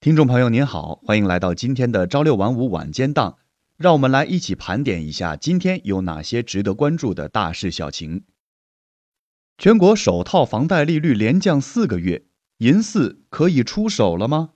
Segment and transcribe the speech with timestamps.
[0.00, 3.36] 听众朋友您好，欢迎来到今天的朝六晚五晚间档，
[3.76, 8.22] 让我们来一起盘点一下今天有哪些值得关注的大事小情。
[9.58, 12.22] 全国首套房贷利率连降四个月，
[12.60, 14.52] 银四可以出手了吗？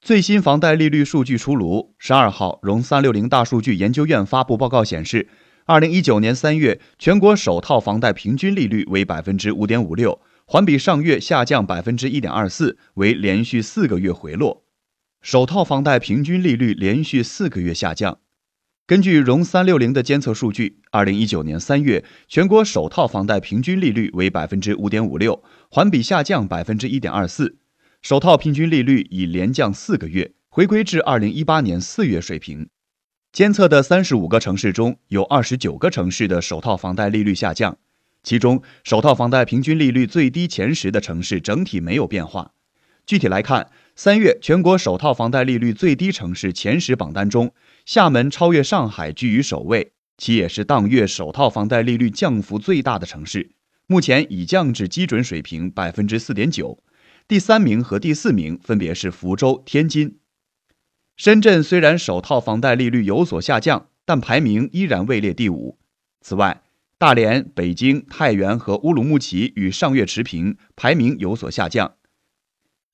[0.00, 5.28] 最新房贷利率数据出炉，十二号融三六零大数据研究院发布报告显示，
[5.66, 14.64] 二零一九年三月全国首套房贷平均利率为百分之五点五六，环比上月下降百分之一点二四，为连续四个月回落。
[15.20, 18.18] 首套房贷平均利率连续四个月下降。
[18.86, 27.58] 根据融三六零的监测数据，二零一九年三月全国首套房贷平均利率为百分之五点五六，环比下降百分之一点二四。
[28.00, 32.68] 首套平均利率已连降四个月，回归至二零一八年四月水平。
[33.32, 37.76] 监测的三十五个城市中有二十九个城市的首套房贷利率下降，
[38.22, 42.52] 其中首套房贷平均利率最低前十的城市整体没有变化。
[43.04, 43.68] 具体来看。
[44.00, 47.52] 三月全国首套房贷利率最低城市前十榜单中，
[47.84, 53.50] 厦门超越上海居于首位，其也是当月首套房贷利率降幅最大的城市，
[53.88, 56.78] 目前已降至基准水平百分之四点九。
[57.26, 60.18] 第三名和第四名分别是福州、天津、
[61.16, 61.60] 深圳。
[61.60, 65.76] 虽然首套房贷利率有所下降，但排名依然位列第五。
[66.20, 66.62] 此外，
[66.98, 71.97] 大连、北京、太原和乌鲁木齐与上月持平，排名有所下降。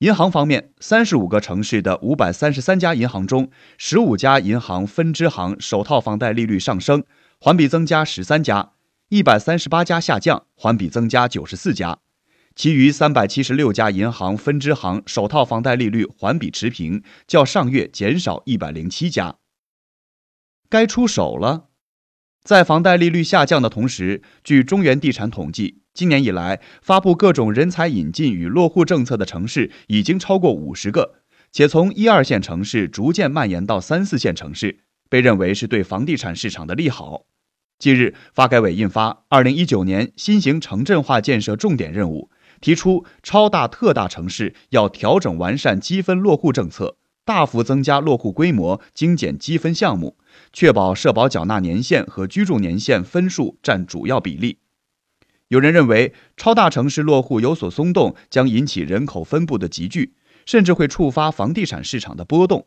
[0.04, 7.02] 银行方面，三十五个城市的五百三十三家银行中，十五家银行分支行首套房贷利率上升，
[7.40, 8.72] 环比增加十三家，
[9.08, 12.00] 一百三十八家下降，环比增加九十四家，
[12.54, 19.36] 其余三百七十六家银行分支行首套房贷利率环比持平，较上月减少一百零七家。
[20.68, 21.68] 该出手了。
[22.44, 31.14] 在房贷利率下降的同时，据中原地产统计，今年以来发布各种人才引进与落户政策的城市已经超过五十个，
[31.52, 37.22] 且从一二线城市逐渐蔓延到三四线城市，被认为是对房地产市场的利好。
[37.78, 42.28] 近日，发改委印发《二零一九年新型城镇化建设重点任务》，
[42.60, 46.98] 提出超大特大城市要调整完善积分落户政策。
[47.24, 50.18] 大幅增加落户规模，精简积分项目，
[50.52, 54.58] 确保社保缴纳年限和居住年限分数占主要比例。
[55.48, 60.12] 有人认为，超大城市落户有所松动，将引起人口分布的集聚，
[60.44, 62.66] 甚至会触发房地产市场的波动。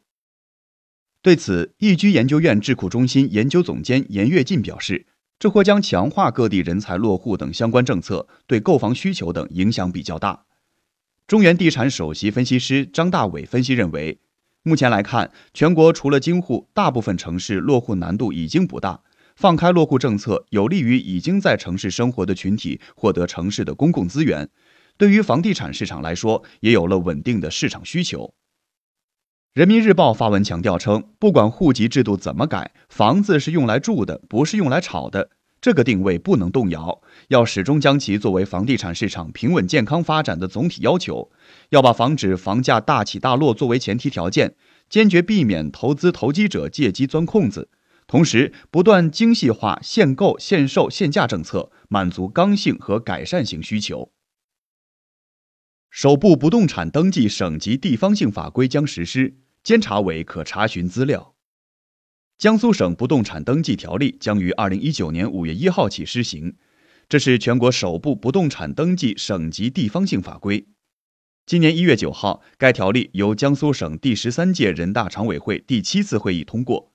[1.22, 5.06] 对此，易居研究院智库中心研究总监严跃进表示，
[5.38, 10.46] 这或将强化各地人才落户等相关政策对购房需求等影响比较大。
[11.28, 14.19] 中原地产首席分析师张大伟分析认为。
[14.67, 19.00] 目前来看，全国除了京沪，大部分城市落户难度已经不大。
[19.38, 24.50] 放开落户政策，有利于已经在城市生活的群体获得城市的公共资源，
[24.97, 28.33] 对于房地产市场来说，也有了稳定的市场需求。
[29.53, 35.36] 人民日报发文强调称，不管户籍制度怎么改，房子是用来住的，不是用来炒的。
[35.59, 41.31] 这个定位不能动摇，要始终将其作为房地产市场平稳健康发展的总体要求，
[41.69, 44.56] 要把防止房价大起大落作为前提条件，
[44.90, 47.69] 坚决避免投资投机者借机钻空子，
[48.06, 54.12] 同时不断精细化限购、限售、限价政策，满足刚性和改善型需求。
[55.90, 61.36] 首部不动产登记省级地方性法规将实施，监察委可查询资料。
[62.37, 66.53] 江苏省不动产登记条例将于二零一九年五月一号起施行，
[67.09, 70.67] 这是全国首部不动产登记省级地方性法规。
[71.47, 76.91] 今年一月九号，该条例由江苏省第十三届人大常委会第七次会议通过。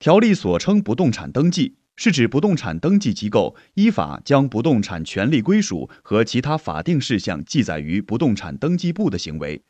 [0.00, 9.62] 条例所称不动产登记，是指不动产登记机构依法将不动产权利归属和其他法定事项记载于不动产登记簿的行为。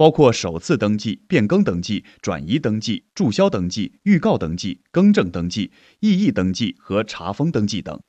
[0.00, 8.00] 包括首次登记、变更登记、转移登记、注销登记、预告登记、更正登记、异议登记和查封登记等。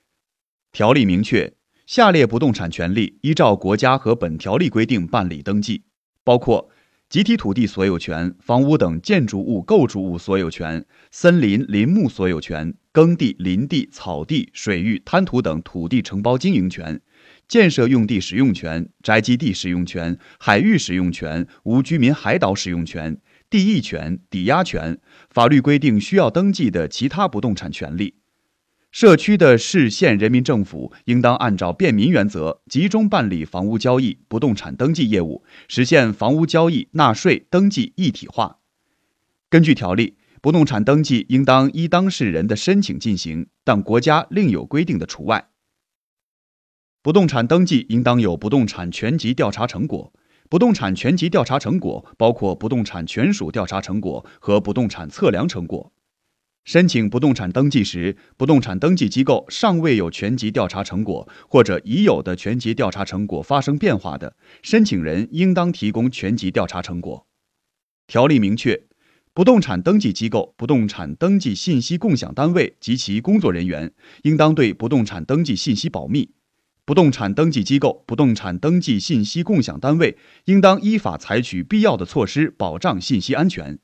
[0.71, 1.53] 条例明确，
[1.85, 5.83] 下列不动产权利依照国家和本条例规定办理登记，
[6.23, 6.69] 包括
[7.09, 17.01] 集体土地所有权、房屋等建筑物、构筑物所有权、森林、林木所有权、耕地、林地、草地、水域、滩涂等土地承包经营权。
[17.51, 23.17] 建设用地使用权、宅基地使用权、海域使用权、无居民海岛使用权、
[23.49, 24.97] 地役权、抵押权、
[25.29, 28.13] 法律规定需要登记的其他不动产权利，
[28.93, 38.59] 社区的市、县人民政府应当按照便民原则，集中办理房屋交易、不动产登记业务，实现房屋交易、纳税、登记一体化。
[39.49, 45.50] 根据条例，不动产登记应当依当事人的申请进行，但国家另有规定的除外。
[47.03, 50.13] 不动产登记应当有不动产权籍调查成果，
[50.51, 55.91] 不动产权籍调查成果包括不动产权属调查成果和不动产测量成果。
[56.63, 67.25] 申请不动产登记时，不动产登记机构尚未有全集调查成果，或者已有的全集调查成果发生变化的，申请人应当提供全集调查成果。
[68.05, 68.79] 条例明确，
[69.33, 76.29] 不动产登记机构、不动产登记信息共享单位及其工作人员应当对不动产登记信息保密。
[76.83, 83.77] 不动产登记机构、不动产登记信息共享单位应当依法采取必要的措施保障信息安全，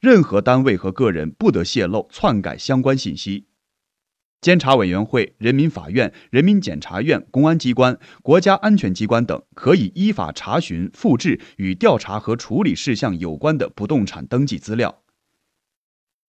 [0.00, 3.46] 任何单位和个人不得泄露、篡改相关信息。
[4.42, 15.02] 监察委员会、人民法院、人民检察院、公安机关、国家安全机关等可以依法查询、复制与调查和处理事项有关的不动产登记资料。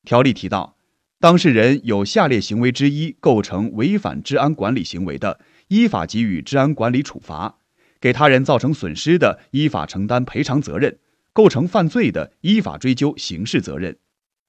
[0.05, 0.77] 条例提到，
[1.19, 5.39] 当事人有下列行为之一，构成违反治安管理行为的。
[5.69, 7.59] 依法给予治安管理处罚，
[7.99, 10.91] 给他人造成损失的，依法承担赔偿责任；
[11.33, 13.97] 构成犯罪的，依法追究刑事责任。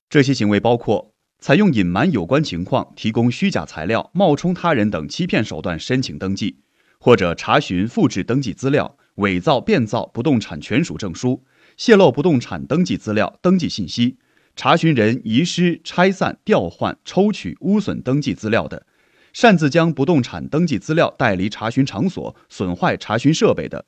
[0.09, 6.59] 这些行为包括：采用隐瞒有关情况、提供虚假材料、冒充他人等欺骗手段申请登记，
[6.99, 11.45] 或者查询、复制登记资料、伪造、变造不动产权属证书、
[11.77, 14.19] 泄露不动产登记资料、登记信息，
[14.57, 18.87] 查询人遗失、拆散、调换、抽取污损登记资料的。
[19.35, 23.85] 擅自将不动产登记资料带离查询场所、损坏查询设备的，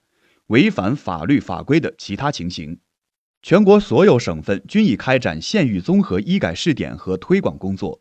[0.48, 2.80] 违反法律法规的其他情形。
[3.42, 8.00] 全国所有省份均已开展县域综合医改试点和推广工作。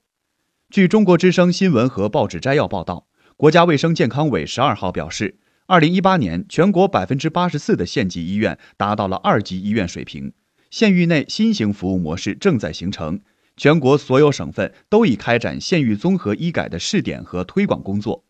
[0.71, 3.06] 据中国之声新闻和报纸摘要报道，
[3.38, 5.38] 国家卫生健康委十二号表示，
[5.68, 10.33] 二零一八年全国百分之八十四的县级医院达到了二级医院水平，
[10.71, 13.21] 县域内新型服务模式正在形成。
[13.57, 18.25] 全国所有省份都已开展县域综合医改的试点和推广工作。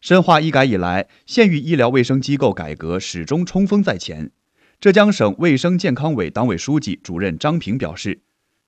[0.00, 4.32] 深化医改以来，县域医疗卫生机构改革始终冲锋在前。
[4.80, 8.22] 浙江省卫生健康委党委书记、主任张平表示，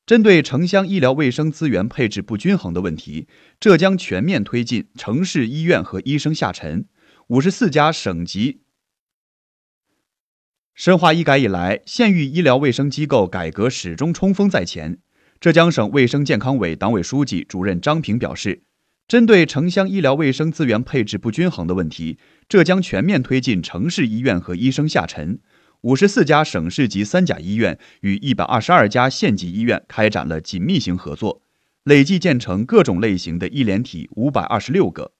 [0.06, 3.26] 针对城乡医疗卫生资源配置不均衡的问题，
[3.58, 6.86] 浙江全面推进城市医院和医生下沉。
[7.28, 8.60] 五十四家省级。
[10.74, 14.98] 深化医改以来，县域医疗卫生机构改革始终冲锋在前。
[15.44, 18.62] 浙江省卫生健康委党委书记、主任张平表示，
[19.06, 22.18] 针对城乡医疗卫生资源配置不均衡的问题，
[22.48, 25.38] 浙江全面推进城市医院和医生下沉。
[25.82, 31.42] 五十四家省市级三甲医院与一百二十二家县级医院开展了紧密型合作，
[31.82, 35.12] 累计建成各种类型的医联体五百二十六个。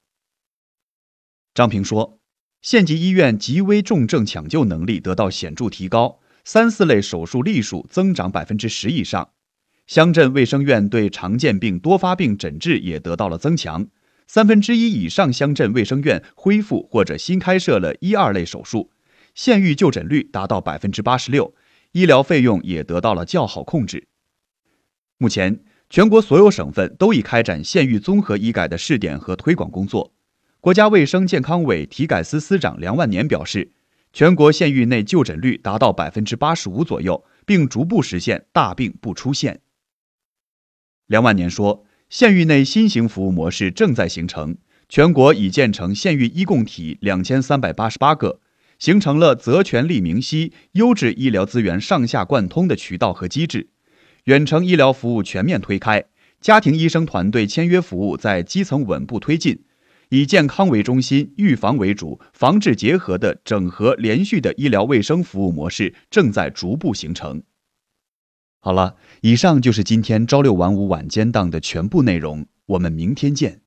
[1.53, 2.19] 张平说，
[2.63, 9.29] 县级医院急危重症抢救能力得到显著提高，三四类手术例数增长百分之十以上。
[9.87, 13.87] 乡镇卫生院对常见病、多发病诊治也得到了增强，
[14.27, 18.91] 三分之一以上乡镇卫生院恢复或者新开设了一二类手术，
[19.35, 21.55] 县域就诊率达到百分之八十六，
[21.93, 24.07] 医疗费用也得到了较好控制。
[25.19, 25.61] 目前，
[25.91, 30.15] 全国所有省份都已开展县域综合医改的试点和推广工作。
[30.63, 33.71] 国家卫生健康委体改司司长梁万年表示，
[34.15, 39.61] 全国县域内就诊率达到百分之八十五左右，并逐步实现大病不出县。
[41.07, 44.57] 梁万年说，县域内新型服务模式正在形成。
[44.89, 48.41] 全国已建成县域医共体两千三百八十八个，
[48.79, 53.69] 形成了责权利明晰、优质医疗资源上下贯通的渠道和机制。
[54.25, 56.05] 远程医疗服务全面推开，
[56.41, 59.63] 家庭医生团队签约服务在基层稳步推进。
[60.09, 67.43] 以健康为中心、预防为主、防治结合的整合连续的医疗卫生服务模式正在逐步形成。
[68.65, 73.61] 好了，以上就是今天朝六晚五晚间档的全部内容，我们明天见。